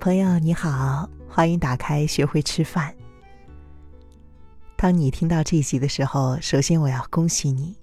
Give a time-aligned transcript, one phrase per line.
[0.00, 2.94] 朋友你好，欢迎打开学会吃饭。
[4.74, 7.76] 当你听到这一集的时候，首先我要恭喜你，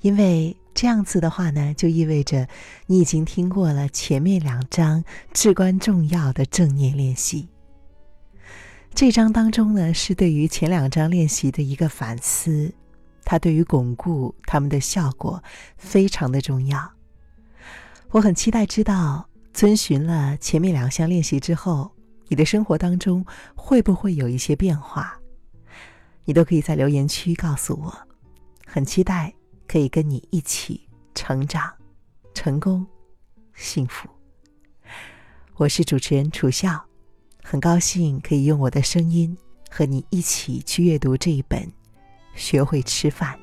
[0.00, 2.46] 因为这样子的话呢，就意味着
[2.86, 5.02] 你已经听过了前面两章
[5.32, 7.48] 至关重要的正念练习。
[8.94, 12.72] 这章当中呢，是对于前两章练习的一个反思，
[13.24, 15.42] 它对于巩固他们的效果
[15.76, 16.92] 非常的重要。
[18.10, 19.27] 我很期待知道，
[19.58, 21.90] 遵循了前面两项练习之后，
[22.28, 23.26] 你的生活当中
[23.56, 25.18] 会不会有一些变化？
[26.24, 27.92] 你都可以在留言区告诉我。
[28.64, 29.34] 很期待
[29.66, 31.74] 可以跟你一起成长、
[32.32, 32.86] 成功、
[33.52, 34.08] 幸福。
[35.56, 36.80] 我是主持人楚笑。
[37.42, 39.36] 很高兴可以用我的声音
[39.68, 41.60] 和你一起去阅读这一本
[42.36, 43.36] 《学会吃饭》。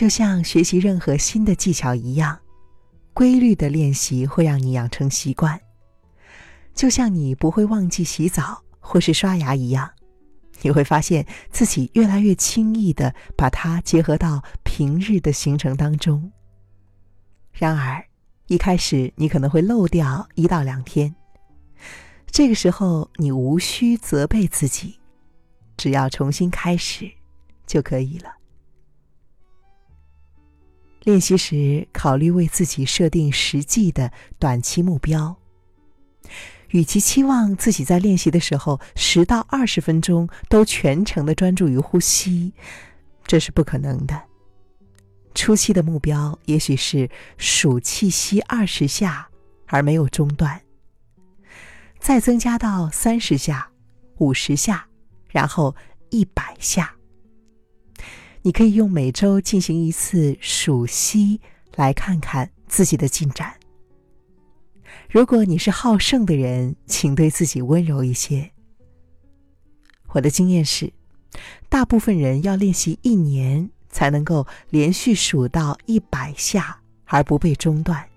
[0.00, 2.38] 就像学习任何新的技巧一样，
[3.12, 5.60] 规律的练习会让你养成习惯。
[6.72, 9.90] 就像你不会忘记洗澡或是刷牙一样，
[10.62, 16.32] 你会发现自己越来越轻易的把它结合到平日的行程当中。
[17.52, 18.02] 然而，
[18.46, 21.14] 一开始你可能会漏掉一到两天。
[22.30, 24.98] 这个时候，你无需责备自己，
[25.76, 27.06] 只要重新开始
[27.66, 28.39] 就可以了。
[31.10, 35.36] 练习时，考虑为自己设定实际的短期目标。
[36.68, 42.52] 与其期望自己在练习的时候十到二十分钟都全程的专注于呼吸，
[43.26, 44.22] 这是不可能的。
[45.34, 49.28] 初期的目标也许是数气息二十下
[49.66, 50.62] 而没有中断，
[51.98, 53.68] 再增加到三十下、
[54.18, 54.86] 五十下，
[55.26, 55.74] 然后
[56.10, 56.94] 一百下。
[58.42, 61.40] 你可以用每周进行一次数息
[61.76, 63.54] 来看看自己的进展。
[65.08, 68.50] 如果你是好胜的人，请对自己温柔一些。
[70.08, 70.92] 我的经验是，
[71.68, 73.70] 大部分人要练习一年。
[73.92, 78.08] 才能够连续数到一百下而不被中断。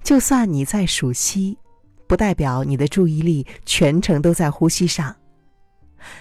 [0.00, 1.58] 就算你在数息，
[2.06, 5.16] 不代表你的注意力全程都在呼吸上。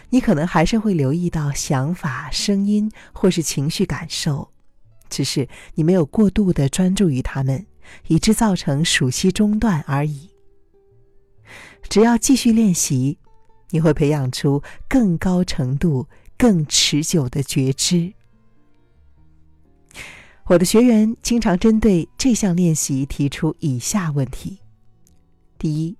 [0.09, 4.51] 你可能还是会留意到想法、声音或是情绪感受，
[5.09, 7.66] 只是你没有过度的专注于他们，
[8.07, 10.29] 以致造成数息中断而已。
[11.89, 13.18] 只要继续练习，
[13.69, 16.07] 你会培养出更高程度。
[16.39, 18.13] 更持久的觉知。
[20.45, 24.59] 我的学员经常针对这项练习提出以下问题：
[25.57, 25.97] 第一，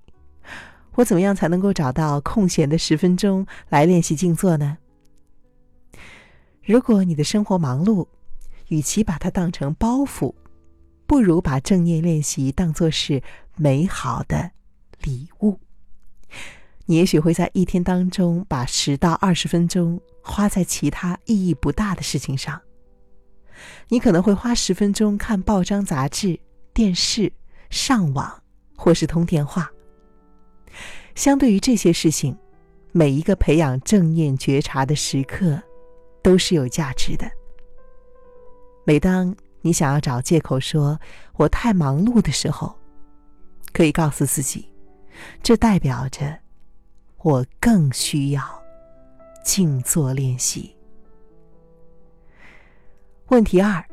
[0.99, 4.77] 我怎么样才能够找到空闲的十分钟来练习静坐呢？
[6.61, 8.05] 如果你的生活忙碌，
[8.67, 10.33] 与其把它当成包袱，
[11.07, 13.23] 不如把正念练习当作是
[13.55, 14.51] 美好的
[15.01, 15.57] 礼物。
[16.85, 20.01] 你也许会在一天当中把十到二十分钟。
[20.21, 22.61] 花在其他意义不大的事情上，
[23.88, 26.39] 你可能会花十分钟看报章、杂志、
[26.71, 27.31] 电视、
[27.71, 28.43] 上网，
[28.75, 29.71] 或是通电话。
[31.19, 32.34] 相对于这些事情，
[32.94, 35.62] 每一个培养正念觉察的时刻，
[36.24, 37.30] 都是有价值的。
[38.85, 40.97] 每当你想要找借口说
[41.35, 42.74] 我太忙碌的时候，
[43.74, 44.72] 可以告诉自己，
[45.44, 46.40] 这代表着
[47.18, 48.41] 我更需要。
[49.44, 50.74] 静坐练习。
[53.28, 53.84] 问题二：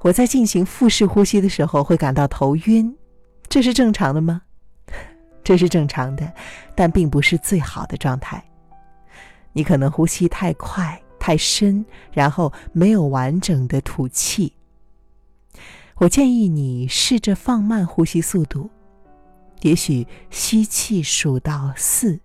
[0.00, 2.94] 我在进行腹式呼吸的时候会感到头晕，
[3.48, 4.42] 这是正常的吗？
[5.50, 6.32] 这是正常的，
[6.76, 8.40] 但并不是最好的状态。
[9.52, 14.52] 你可能呼吸太快、太深，然后没有完整的吐气。
[15.96, 18.70] 我建议你试着放慢呼吸速度，
[19.62, 22.20] 也许吸气数到四。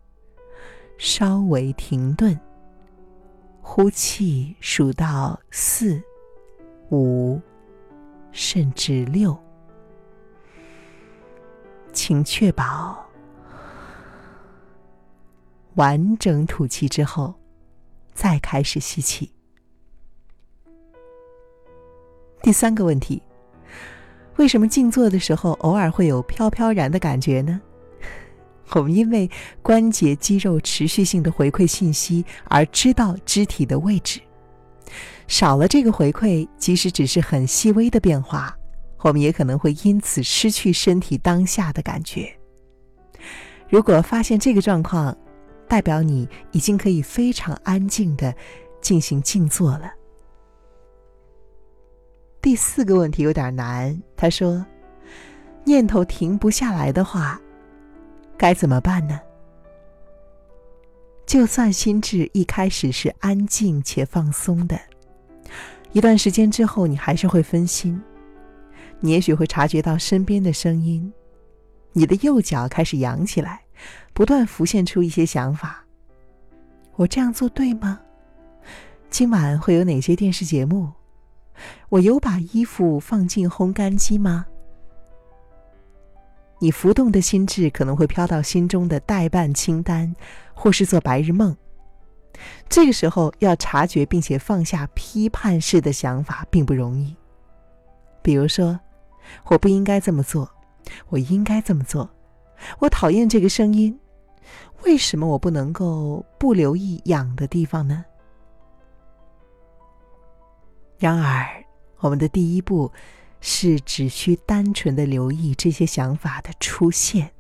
[1.00, 2.40] 稍微停顿，
[3.60, 6.00] 呼气数到四、
[6.92, 7.42] 五，
[8.32, 9.36] 甚至六，
[11.92, 13.04] 请确保
[15.76, 17.34] 完整吐气之后，
[18.14, 19.32] 再开始吸气。
[22.42, 23.22] 第三个问题：
[24.38, 27.60] 为什么静坐的时候偶尔会有飘飘然的感觉呢？
[28.72, 29.30] 我们因为
[29.62, 34.22] 关节肌肉持续性的回馈信息而知道肢体的位置，
[35.28, 38.56] 少了这个回馈，即使只是很细微的变化，
[39.00, 42.32] 我们也可能会因此失去身体当下的感觉。
[43.70, 45.16] 如果发现这个状况，
[45.68, 48.34] 代表你已经可以非常安静的
[48.82, 49.92] 进行静坐了。
[52.42, 54.00] 第四个问题有点难。
[54.16, 54.64] 他说
[55.66, 57.42] ：“念头停不下来的话，
[58.38, 59.20] 该怎么办呢？”
[61.26, 64.80] 就算心智一开始是安静且放松的，
[65.92, 68.00] 一段时间之后，你还是会分心。
[69.00, 71.12] 你也许会察觉到身边的声音，
[71.94, 73.65] 你的右脚开始扬起来，
[74.14, 75.86] 不断浮现出一些想法。
[76.96, 78.00] 我这样做对吗？
[79.10, 80.92] 今晚会有哪些电视节目？
[81.90, 84.46] 我有把衣服放进烘干机吗？
[86.60, 90.16] 你浮动的心智可能会飘到心中的待办清单，
[90.54, 91.56] 或是做白日梦。
[92.68, 97.16] 这个时候要察觉并且放下批判式的想法并不容易。
[98.22, 98.80] 比如说，
[99.46, 100.50] 我不应该这么做，
[101.10, 102.10] 我应该这么做。
[102.80, 104.00] 我讨厌这个声音，
[104.84, 108.04] 为什么我不能够不留意痒的地方呢？
[110.98, 111.46] 然而，
[112.00, 112.92] 我们的第一步。
[113.48, 117.32] 是只需单纯的留意这些想法的出现。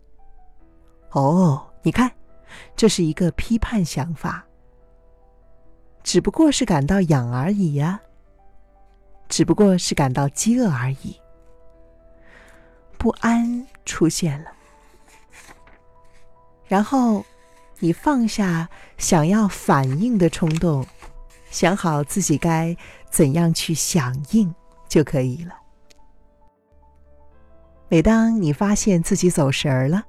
[1.14, 2.12] 哦，你看，
[2.76, 4.46] 这是一个批判想法，
[6.04, 8.00] 只不过是感到痒而已呀，
[9.28, 11.20] 只不过是感到饥饿而已。
[13.00, 14.52] 不安出现了，
[16.68, 17.24] 然后
[17.80, 20.86] 你放下想要反应的冲动，
[21.52, 22.76] 想好自己该
[23.10, 24.54] 怎样去响应
[24.88, 25.54] 就可以了。
[27.88, 30.04] 每当你发现自己走神儿了，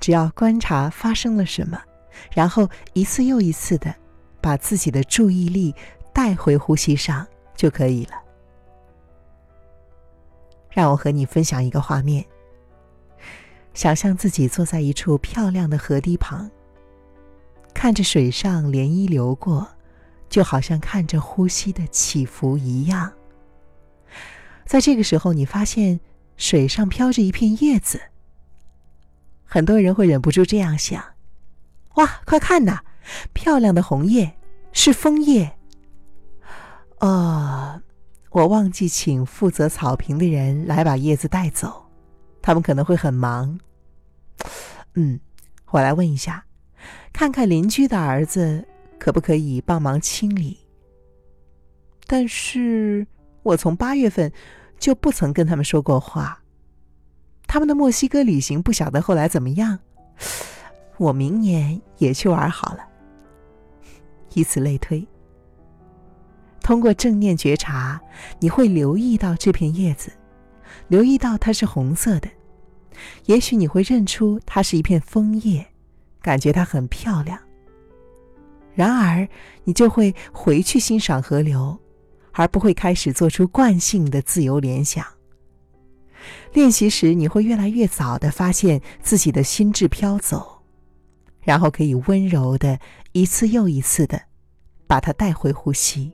[0.00, 1.80] 只要观察发生了什么，
[2.32, 3.94] 然后一次又一次的
[4.40, 5.74] 把自己的注意力
[6.12, 8.12] 带回呼吸上就可以了。
[10.70, 12.24] 让我和你分享一个画面：
[13.76, 16.50] 想象自己坐在一处漂亮的河堤旁，
[17.74, 19.68] 看着水上涟漪流过，
[20.30, 23.12] 就好像看着呼吸的起伏一样。
[24.64, 26.00] 在这个时候，你发现。
[26.38, 27.98] 水上飘着一片叶子，
[29.42, 31.02] 很多人会忍不住这样想
[31.96, 32.80] ：“哇，快看呐，
[33.32, 34.36] 漂亮的红叶，
[34.70, 35.56] 是枫叶。”
[37.00, 37.80] 哦，
[38.28, 41.85] 我忘记请负责草坪的人来把叶子带走，
[42.46, 43.58] 他们可能会很忙。
[44.94, 45.18] 嗯，
[45.72, 46.46] 我来问一下，
[47.12, 48.64] 看看邻居的儿子
[49.00, 50.56] 可不可以帮忙清理？
[52.06, 53.04] 但是
[53.42, 54.32] 我从八月份。
[54.78, 56.38] 就不曾跟他们说过话。
[57.46, 59.78] 他们的墨西哥旅行不晓得后来怎么样。
[60.98, 62.80] 我明年也去玩好了。
[64.34, 65.08] 以此类推。
[66.60, 67.98] 通过正念觉察，
[68.38, 70.12] 你会留意到这片叶子，
[70.88, 72.28] 留意到它是红色的。
[73.26, 75.66] 也许你会认出它是一片枫叶，
[76.22, 77.38] 感觉它很漂亮。
[78.74, 79.28] 然而，
[79.64, 81.78] 你就会回去欣赏河流。
[82.38, 85.02] 而不会开始做出惯性的自由联想。
[86.52, 90.62] 练习时，你会越来越早的发现自己的心智飘走，
[91.40, 92.78] 然后可以温柔的
[93.12, 94.20] 一次又一次的
[94.86, 96.12] 把它带回呼吸。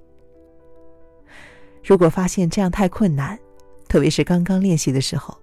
[1.83, 3.37] 如果发现这样太困难，
[3.93, 5.37] 特别是刚刚练习的时候，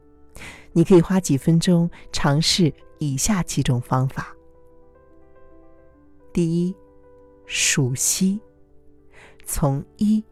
[0.73, 4.35] 你可以花几分钟尝试以下几种方法。
[6.33, 6.75] 第一，
[7.45, 8.41] 数息，
[9.45, 10.23] 从一。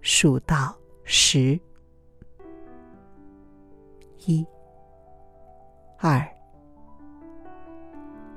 [0.00, 1.58] 数到十，
[4.24, 4.46] 一、
[5.98, 6.24] 二、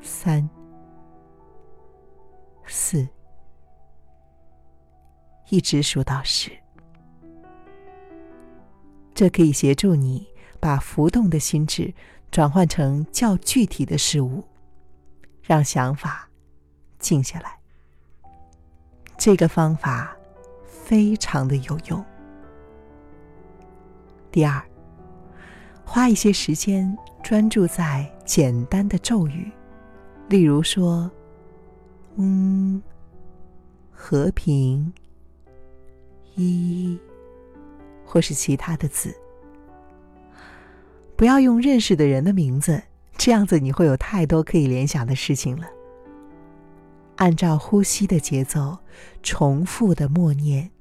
[0.02, 0.50] 三、
[2.66, 3.08] 四，
[5.50, 6.52] 一直数到十。
[9.20, 10.26] 这可以协助你
[10.62, 11.94] 把浮动的心智
[12.32, 14.46] 转换成较具体的事物，
[15.44, 16.30] 让想法
[17.00, 17.60] 静下来。
[19.18, 20.16] 这个方法。
[20.64, 22.04] 非常的有用。
[24.32, 24.60] 第二，
[25.86, 29.52] 花一些时间专注在简单的咒语，
[30.30, 31.12] 例如说
[32.18, 32.82] “嗯
[33.92, 34.92] ”“和平
[36.36, 36.98] ”“一”
[38.10, 39.16] 或是其他的字。
[41.16, 42.82] 不要用认识的人的名字，
[43.16, 45.68] 这样子你会有太多可以联想的事情了。
[47.18, 48.80] 按照呼吸的节奏，
[49.22, 50.72] 重复的默念。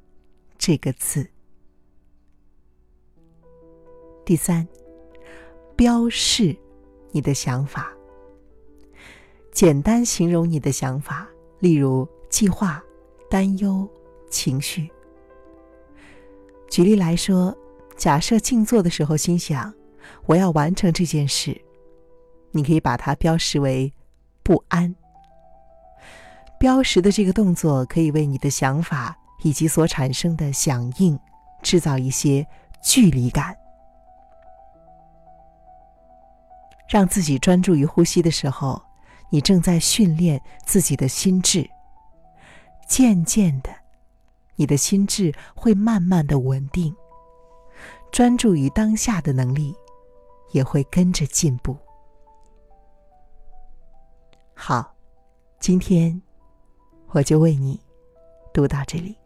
[0.56, 1.28] 这个字。
[4.25, 4.66] 第三，
[5.76, 6.56] 标示
[7.11, 7.92] 你的想法，
[9.52, 11.28] 简单形容你的想法，
[11.61, 12.82] 例如计划、
[13.28, 13.88] 担忧、
[14.30, 14.90] 情绪。
[16.70, 17.56] 举例来说，
[17.96, 19.72] 假设静坐的时候心想
[20.26, 21.60] “我要完成这件事”，
[22.52, 23.92] 你可以把它标识为
[24.42, 24.94] 不安。
[26.58, 29.16] 标识的这个动作可以为你的想法。
[29.44, 31.16] 以及所产生的响应，
[31.62, 32.44] 制造一些
[32.82, 33.56] 距离感。
[36.88, 38.82] 让自己专注于呼吸的时候，
[39.30, 41.70] 你正在训练自己的心智。
[42.88, 43.70] 渐渐的，
[44.59, 46.93] 你的心智会慢慢的稳定，
[48.11, 49.73] 专注于当下的能力
[50.50, 51.77] 也会跟着进步。
[54.53, 54.93] 好，
[55.61, 56.21] 今天
[57.11, 57.81] 我就为你
[58.53, 59.17] 读到这里。